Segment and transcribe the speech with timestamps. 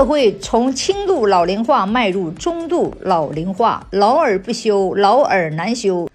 [0.00, 6.08] 社会从轻度老龄化迈入中度老龄化，老而不休，老而难休，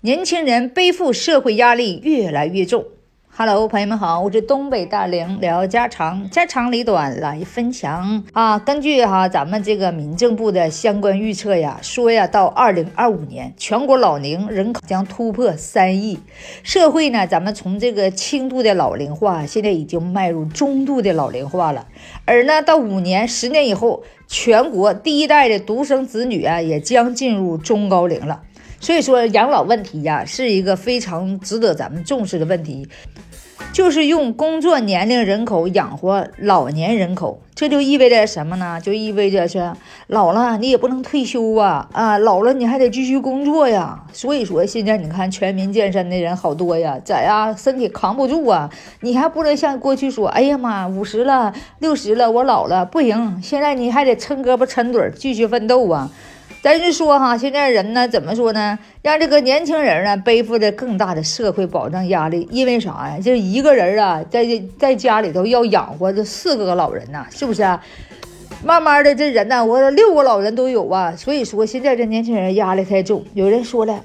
[0.00, 2.84] 年轻人背负社会压力越来越重。
[3.34, 8.58] Hello，朋友们好，我是东北大龄聊家常，家长里短来分享啊。
[8.58, 16.20] 根据哈咱们这个民政部的相关预测呀，说呀到二零二五年，全国老龄人口将突破三亿，
[16.62, 21.86] 社会呢咱们从这个轻度的老龄化，现在已经迈入中度的老龄化了。
[22.26, 28.42] 而呢到五年、十年以后，全国第一代的独生子女啊也将进入中高龄了。
[28.78, 32.88] 所以说，养老问题呀是一个非常值得咱们重视的问题。
[33.72, 38.78] 就是用工作年龄人口养活老年人口，这就意味着什么呢？
[38.82, 39.72] 就意味着是
[40.08, 44.04] 老了你也不能退休啊啊，老了你还得继续工作呀。
[44.12, 47.54] 所以说现在你看全民健身的人好多呀，咋呀？
[47.54, 48.68] 身体扛不住啊，
[49.00, 53.40] 你还不能像过去说，哎呀妈，五十了、六十了，我老了不行。
[53.42, 56.10] 现在你还得抻胳膊抻腿继续奋斗啊。
[56.62, 58.78] 咱就说哈，现在人呢，怎么说呢？
[59.02, 63.18] 让这个年轻人呢背负着更大的社会保障压力，因为啥呀？
[63.20, 64.46] 就一个人啊，在
[64.78, 67.62] 在家里头要养活这四个老人呐，是不是？
[68.64, 71.12] 慢慢的，这人呢，我六个老人都有啊。
[71.16, 73.24] 所以说，现在这年轻人压力太重。
[73.34, 74.00] 有人说了。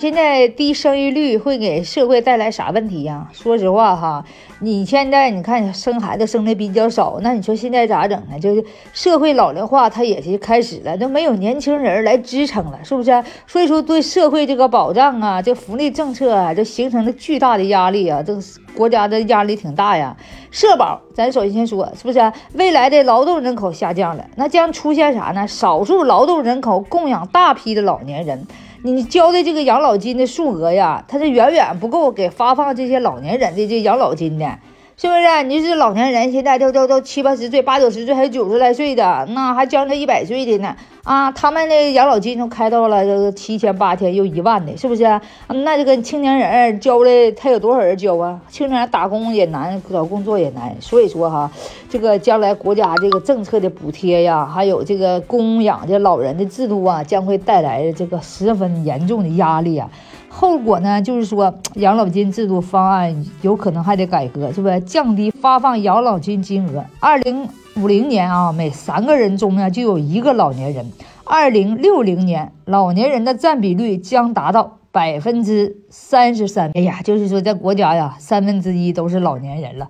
[0.00, 3.28] 现在低生育率会给社会带来啥问题呀？
[3.34, 4.24] 说实话哈，
[4.60, 8.40] 你现在你看生孩子生的比较少，那你说现在咋整呢？
[8.40, 13.22] 就是社会老龄化，它也是开始了，都没有年轻人来支撑了，是不是？
[13.46, 18.40] 所以说对社会这个保障啊，这福利政策啊，这形成了巨大的压力啊，这个
[18.74, 20.16] 国家的压力挺大呀。
[20.50, 22.32] 社保，咱首先先说，是不是？
[22.54, 25.46] 未来的劳动人口下降了，那将出现啥呢？
[25.46, 28.46] 少数劳动人口供养大批的老年人。
[28.82, 34.58] 你交的这个养老金的数额呀，它是远远不够给发放这些老年人的这养老金的。
[35.00, 35.42] 是不是？
[35.44, 41.32] 你是老年人，现在都都都七八十岁、八九十岁，还有九十来岁的，那还将近一百岁的呢啊！
[41.32, 45.04] 他们的养老金都开到了七千、八千又一万的，是不是？
[45.48, 48.38] 那这个青年人交的，他有多少人交啊？
[48.50, 51.50] 青年人打工也难，找工作也难，所以说哈，
[51.88, 59.88] 这个将来国家这个政策的补贴呀，还有这个供养这老人的制度啊，将会带来这个十分严重的压力啊。
[60.32, 66.84] 后果呢，就是说 养老金制度方案有可能还得改革，是不是降低发放养老金金额？
[67.00, 67.46] 二零
[67.76, 70.86] 五零年啊，每三个人中呢就有一个老年人；
[71.24, 76.70] 二零六零年，老年人的占比率将达到百分之三十三。
[76.74, 79.88] 哎呀，就是说在国家呀，三分之一都是老年人了。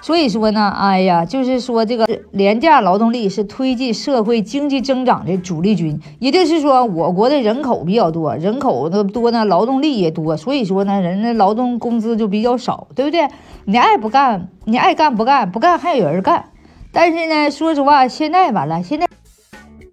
[0.00, 6.00] 所以说呢，哎呀，就是说这个廉价劳动力是推进社会经济增长的主力军。
[6.18, 13.28] 也就是说，我国的人口比较多，人口的多呢，劳动力也多，所以说呢，人的劳动工资就比较少，对不对？
[13.64, 16.44] 你爱不干，你爱干不干，不干还有人干。
[16.92, 19.06] 但是呢，说实话，现在完了，现在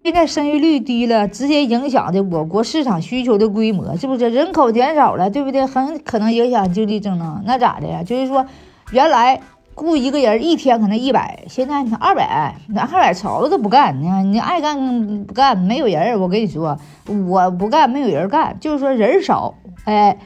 [0.04, 4.30] 现在生育率低了，直接影响的我国市场需求的规模，是不是？
[4.30, 5.66] 人口减少了，对不对？
[5.66, 7.44] 很可能影响经济增长。
[7.46, 8.04] 那咋的呀？
[8.04, 8.46] 就是说，
[8.92, 9.42] 原来。
[9.76, 16.18] 雇一个人一天可能一百，现在你看二百，那二百曹子都不干，你看你爱干不干，没有人。
[16.20, 16.78] 我跟你说，
[17.28, 19.54] 我不干，没有人干，就是说人少，
[19.84, 20.18] 哎，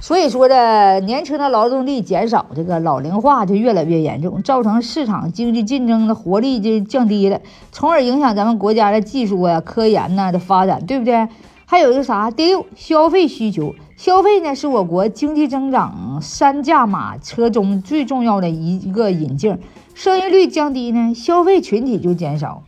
[0.00, 7.40] 所以说的年轻的劳动力减少，这个老龄化就越来越严重，造成市场经济竞争的活力就降低了，
[7.72, 11.26] 从而影响咱们国家的技术啊、科研呐的发展，对不对？
[11.68, 12.30] 还有一个啥？
[12.30, 13.74] 第六，消费需求。
[13.96, 19.58] 消费呢，是我国经济增长三驾马车中最重要的一个引擎。
[19.92, 22.62] 生育率降低呢，消费群体就减少，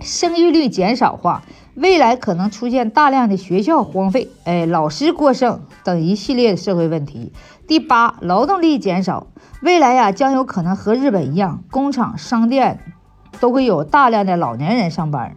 [0.00, 1.42] 生育率减少化，
[1.74, 7.34] 未来可能出现大量的学校荒废，哎，老师过剩等一系列的社会问题。
[7.66, 9.26] 第八，劳动力减少，
[9.60, 12.80] 未来呀，将有可能和日本一样，工厂、商店
[13.40, 15.36] 都会有大量的老年人上班。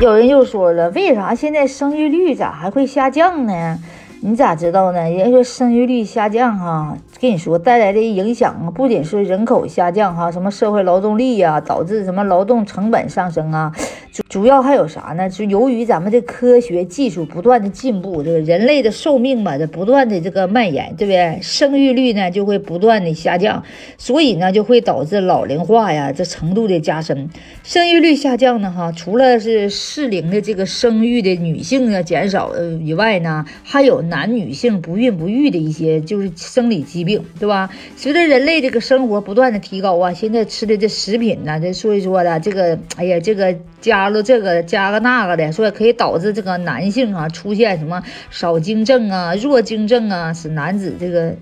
[0.00, 3.78] 有人就说了，为啥现在生育率咋还会下降呢？
[4.22, 5.00] 你咋知道呢？
[5.00, 13.72] 人家说生育率下降哈，跟你说带来的影响啊，不仅是人口下降哈，什么社会劳动力呀，导致什么劳动成本上升啊。
[14.12, 15.30] 主主要还有啥呢？
[15.30, 21.38] 是由于咱们的科学技术不断的进步，这个人类的寿命吧，这不断的这个蔓延，对不对？
[21.40, 23.62] 生育率呢就会不断的下降，
[23.96, 27.30] 所以呢就会导致老龄化呀这程度的加深。
[27.62, 37.70] 生育率下降呢，哈，除了是适龄的这个生育的女性呢减少呃以外呢，还有男女性不孕不育的一些就是生理疾病，对吧？
[37.96, 43.56] 随着人类这个生活不断的提高啊，现在吃的这食品呢，这所以说的这个，哎呀，这个。
[43.80, 51.34] 加了这个，加个那个的，说可以导致这个男性啊出现什么少精症啊、弱精症啊，使男子这个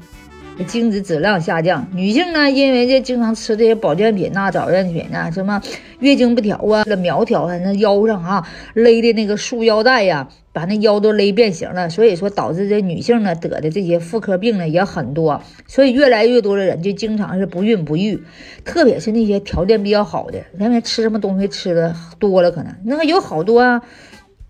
[0.67, 1.87] 精子质量下降。
[1.93, 5.61] 女性呢，因为这经常吃这些保健品呐、保健品呐，什么
[6.01, 11.89] 月经不调啊、苗条啊，那腰上啊勒的那个束腰带呀，把那腰都勒变形了。
[11.89, 15.43] 所以说，导致这女性呢得的这些妇科病呢也很多。
[15.67, 18.23] 所以越来越多的人就经常是不孕不育，
[18.65, 23.83] 特别是那些条件比较好的，因为吃什么东西吃的多了，可能那个有好多啊。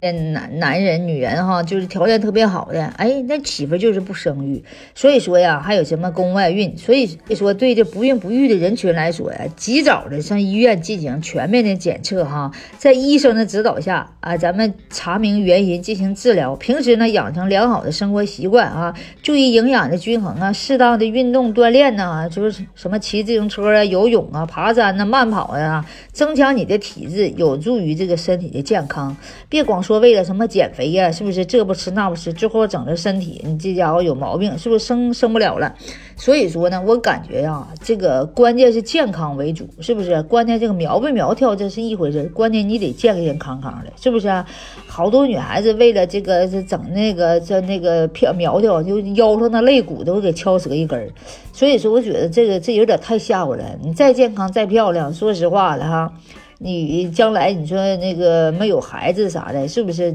[0.00, 4.62] 嗯，男男人、女人哈，就是条件特别好的，哎，那媳妇就是不生育，
[4.95, 18.94] 所以说呀，还有什么宫外孕，所以说对这不孕不育的人群来说呀，及早的上医院进行全面的检测哈，在医生的指导下啊，咱们查明原因进行治疗，平时呢养成良好的生活习惯啊，
[19.25, 29.17] 注意营养的均衡啊，适当的运动锻炼呢，就是什么骑自行车啊、游泳啊、爬山呐、慢跑呀，增强你的体质，有助于这个身体的健康，
[29.49, 29.83] 别光。
[29.88, 31.11] 说为了什么减肥呀？
[31.11, 32.31] 是不是这不吃那不吃？
[32.31, 35.75] 最后整的身体你这家伙有毛病，是不是生生不了了？
[36.14, 40.23] 所以说呢，我感觉呀，这个关键是健康为主，是不是？
[40.25, 44.44] 关键这个苗不苗条这是一回事，关键你得健健康康的，是不是？
[44.87, 51.08] 好多女孩子为了这个整那个这那个漂苗条，就腰上的肋骨都给敲折一根儿。
[51.55, 53.64] 所以说，我觉得这个这有点太吓唬了。
[53.82, 56.12] 你再健康再漂亮，说实话了哈。
[56.58, 60.14] 你将来你说那个没有孩子啥的，是不是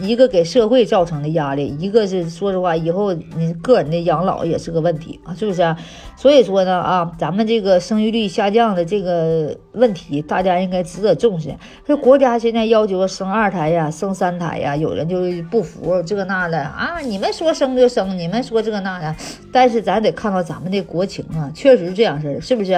[0.00, 1.76] 一个给社会造成的压力？
[1.78, 5.76] 一个是说实话，以后你个人的养老也是个问题啊，是不是？
[6.16, 11.54] 所以说呢啊，咱们这个生育率下降的这个问题，大家应该值得重视。
[11.84, 15.20] 这国家现在要求生二胎呀，生三胎呀，有人就
[15.50, 19.16] 不服这那的啊，你们说生就生，你们说这个那的，
[19.52, 22.72] 但是咱得看到咱们的国情啊，确实这样式儿，是不是？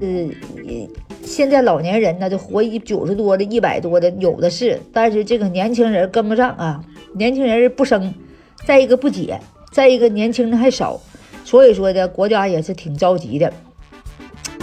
[0.00, 0.06] 呃，
[1.22, 6.84] 现在老年人呢，就活一九十多的、一百多的有的是，但是这个年轻人跟不上啊，
[7.14, 8.14] 年轻人不生，
[8.64, 9.38] 再一个不结，
[9.70, 11.00] 再一个年轻人还少，
[11.44, 13.52] 所以说呢，国家也是挺着急的。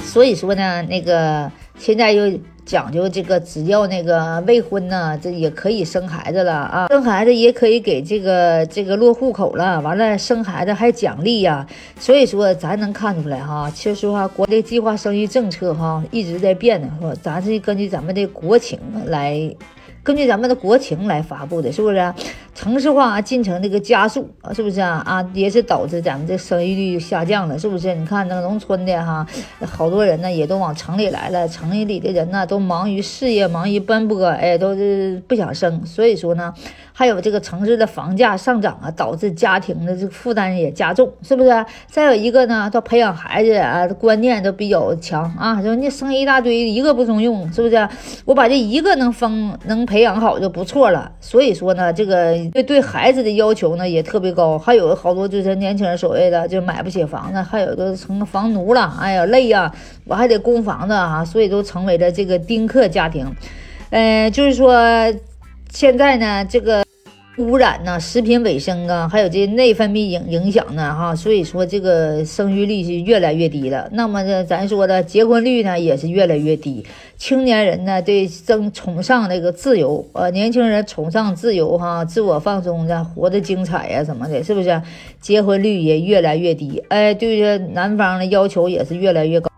[0.01, 2.39] 所以说呢，那个现在又。
[2.65, 11.65] 讲究这个，只要那个未婚呢，这也可以生孩子了啊，生孩子也可以给这个这个落户口了，完了生孩子还奖励呀，
[11.99, 17.13] 所以说咱能看出来哈，其实话国内计划生育政策哈一直在变呢，是吧？
[17.21, 19.55] 咱是根据咱们的国情来。
[20.03, 22.13] 根据咱们的国情来发布的，是不是？
[22.55, 25.03] 城市化进程这个加速，是不是啊？
[25.05, 27.93] 啊，也是导致咱们这生育率下降了，是不是？
[27.93, 29.25] 你看那个农村的哈，
[29.65, 35.85] 好多人呢也都往城里来了，城里里的人呢都忙于事业，忙于奔波，哎，都是不想生。
[35.85, 36.53] 所以说呢，
[36.91, 41.65] 还有这个城市的房价上涨啊，导致家庭的这个负担也加重，是不是？
[41.87, 47.87] 再有一个呢，他培养孩子啊，观念都比较强啊，说你生一大堆，一个不中用，是不是？
[48.25, 49.85] 我把这一个能分能。
[49.85, 54.57] 培养好就不错了，所以说呢，这个对对孩子的要求呢也特别高。
[54.57, 59.73] 还有好多就是年轻人所谓的就买不起房子，还有都成了房奴了，哎呀累呀，
[60.05, 63.25] 我还得供房子啊，所以都成为了这个丁克家庭。
[63.89, 64.73] 嗯，就是说
[65.71, 66.84] 现在呢，这个。
[67.37, 73.89] 污染呐，食品卫生啊，还有这内分泌影影响呢，哈，所以说这个生育率是越来越低了。
[73.91, 76.85] 那么呢咱说的结婚率呢，也是越来越低。
[77.17, 84.81] 青年人呢，对争崇尚那个自由，呃，年轻人崇尚自由哈，自我放松的，活得精彩呀什么的，是不是？
[85.19, 89.49] 结婚率也越来越低，哎，对这男方的要求也是越来越高。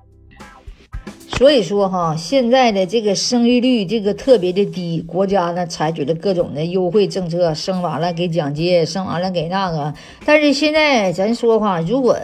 [1.38, 9.94] 所以说哈，现在的这个生育率这个特别的低，国家呢采取了各种的优惠政策，生完了给奖金，生完了给那个。
[10.26, 12.18] 但是现在咱说话，如果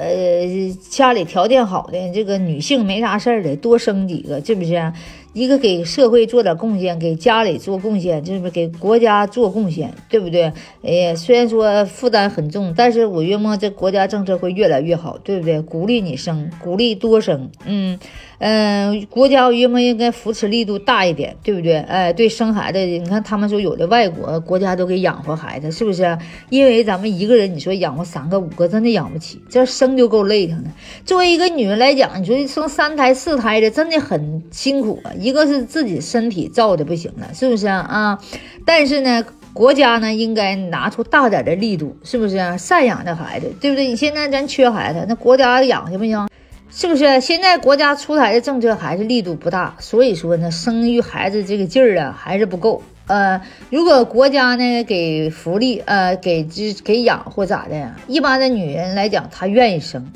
[0.89, 4.91] 家里条件好的这个女性没啥事儿的，多生几个，是不是？
[5.34, 10.43] 一个给社会做点贡献，给家里做贡献，就是给国家做贡献，对不对？
[10.84, 15.60] 哎呀，虽然说负担很重，但是我约摸这国家政策会越来越好，对不对？
[15.62, 17.98] 鼓励你生，鼓励多生，嗯
[18.39, 21.77] 嗯，国家应不应该扶持力度大一点，对不对？
[21.81, 26.17] 哎，对生孩子，你看他们说有的外国国家都给养活孩子，是不是？
[26.49, 30.69] 因为咱们一个人，你说养活三个五个，真的养不起，这生就够累挺的。
[31.05, 35.11] 作为一个女人来讲，你说生三胎四胎的，真的很辛苦啊。
[35.17, 37.77] 一个是自己身体造的不行了，是不是啊？
[37.79, 38.19] 啊
[38.65, 39.23] 但是呢，
[39.53, 42.57] 国家呢应该拿出大点的力度，是不是啊？
[42.57, 43.87] 赡养的孩子，对不对？
[43.87, 46.27] 你现在咱缺孩子，那国家养行不行？
[46.75, 47.21] 是不是？
[47.21, 52.81] 现在国家出台的政策还是力度不大，所以说呢，生育孩子这个劲儿啊还是不够。
[53.05, 53.39] 呃，
[53.69, 60.11] 如果国家呢给福利，呃，给给给养或咋的，一般的女人来讲，她愿意生。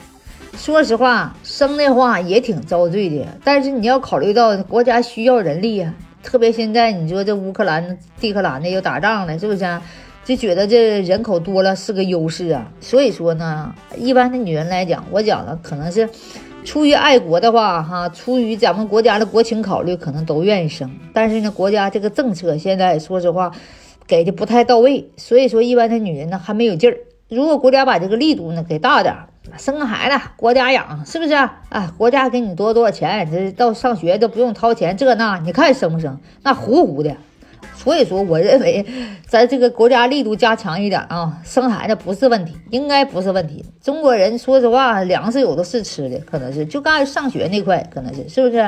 [0.57, 9.79] 说实话，生的话也挺遭罪的，但是你要考虑到国家需要人力啊，特别现在你说这乌克兰、地克兰的又打仗了，是不是？
[10.25, 12.69] 就觉得这人口多了是个优势啊。
[12.81, 16.09] 所以说呢，一般的女人来讲，我讲了可能是
[16.67, 20.91] 出于爱国的话，哈，出于咱们国家的国情考虑，可能都愿意生。
[21.13, 23.49] 但是呢，国家这个政策现在说实话
[24.05, 26.97] 给的不太到位，所以说一般的女人呢还没有劲儿。
[27.29, 29.29] 如果国家把这个力度呢给大点儿。
[29.57, 31.61] 生个孩子，国家养，是不是啊？
[31.69, 36.19] 啊，国家给你多多少钱，这到上学都不用掏钱，这那，你看生不生？
[36.43, 37.15] 那糊糊的。
[37.87, 38.85] 所以说，我认为
[39.29, 43.63] 咱这个国家力度加强一点啊，生孩子不是问题，应该不是问题。
[43.81, 48.61] 中国人说实话，粮食有的是吃的，可能是就干上学那块，可能是是不是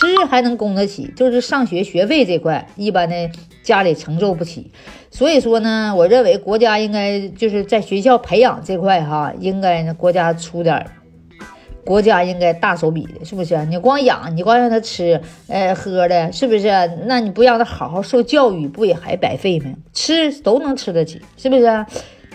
[0.00, 3.14] 吃还能供得起，就是上学学费这块，一般的
[3.62, 4.72] 家里承受不起。
[5.08, 10.84] 所以说呢，我认为国家应该就是在学校培养这块哈，应该呢国家出点。
[11.84, 13.64] 国家应该大手笔的，是不是？
[13.66, 16.68] 你光养，你光让他吃，呃，喝的，是不是？
[17.06, 19.70] 那你不让他好好受教育，不也还白费吗？
[19.92, 21.86] 吃都能吃得起，是不是？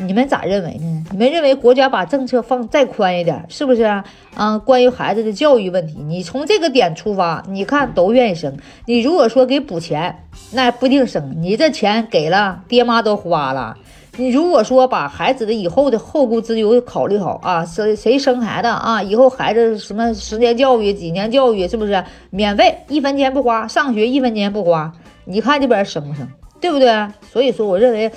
[0.01, 1.03] 你们咋认为呢？
[1.11, 4.05] 你们认为国家把政策放再宽一点，是不是啊？
[4.33, 8.55] 啊，关于孩子的教育问题，你从这个点出发，你看都愿意生。
[8.85, 11.35] 你如果说给补钱，那不一定生。
[11.41, 13.75] 你这钱给了，爹妈都花了。
[14.19, 23.65] 你如果说把孩子的以后的后顾之忧考虑好啊，谁谁生孩子啊，以后孩子什么十年教育、几年教育，是不是免费一分钱不花？
[23.65, 24.91] 上学一分钱不花？
[25.23, 26.27] 你看这边生不生？
[26.59, 27.07] 对不对？
[27.31, 28.11] 所以说，我认为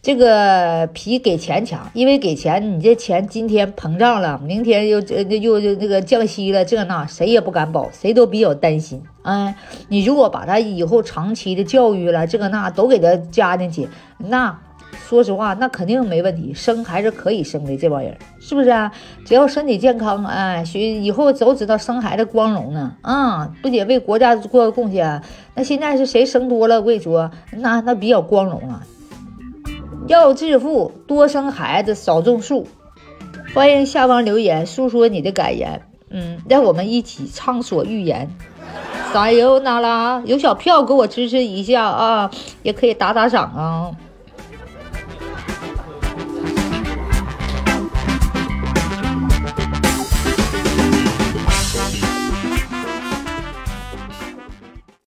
[0.00, 9.02] 这个比给钱强，因为给钱，你这钱今天膨胀了，明天又又又那个降息了，这那谁也不敢保，谁都比较担心。
[9.20, 9.54] 哎，
[9.88, 14.58] 你如果把他以后长期的教育了，这个那都给他加进去，那。
[14.92, 17.76] 说实话，那肯定没问题，生还是可以生的。
[17.76, 18.90] 这帮人是不是啊？
[19.24, 22.94] 只要身体健康，哎，学以后都知道生孩子光荣呢。
[23.02, 25.22] 啊，不仅为国家做贡献，
[25.54, 28.82] 那现在是谁生多了，我跟你说，那那比较光荣啊。
[30.08, 32.66] 要致富，多生孩子，少种树。
[33.54, 35.82] 欢迎下方留言，诉说你的感言。
[36.10, 38.28] 嗯，让我们一起畅所欲言。
[39.14, 42.30] 加油，娜拉，有小票给我支持一下啊，
[42.62, 43.90] 也可以打打赏啊。